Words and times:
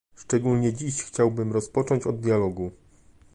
Szczególnie 0.15 0.73
dziś 0.73 1.01
chciałabym 1.03 1.51
rozpocząć 1.51 2.07
od 2.07 2.19
dialogu 2.19 2.71